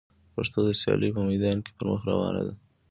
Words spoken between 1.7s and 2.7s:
پر مخ روانه ده.